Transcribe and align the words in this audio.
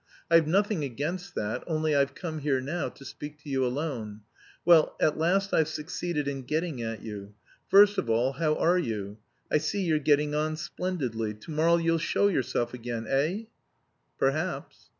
"I've 0.31 0.47
nothing 0.47 0.83
against 0.83 1.35
that, 1.35 1.63
only 1.67 1.95
I've 1.95 2.15
come 2.15 2.39
here 2.39 2.59
now 2.59 2.89
to 2.89 3.05
speak 3.05 3.37
to 3.43 3.49
you 3.51 3.63
alone. 3.63 4.21
Well, 4.65 4.95
at 4.99 5.19
last 5.19 5.53
I've 5.53 5.67
succeeded 5.67 6.27
in 6.27 6.41
getting 6.41 6.81
at 6.81 7.03
you. 7.03 7.35
First 7.67 7.99
of 7.99 8.09
all, 8.09 8.31
how 8.31 8.55
are 8.55 8.79
you? 8.79 9.19
I 9.51 9.59
see 9.59 9.83
you're 9.83 9.99
getting 9.99 10.33
on 10.33 10.55
splendidly. 10.57 11.35
To 11.35 11.51
morrow 11.51 11.77
you'll 11.77 11.99
show 11.99 12.29
yourself 12.29 12.73
again 12.73 13.05
eh?" 13.07 13.43
"Perhaps." 14.17 14.89